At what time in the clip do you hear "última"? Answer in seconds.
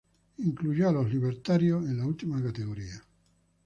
2.07-2.41